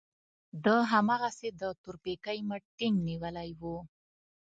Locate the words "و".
3.59-3.61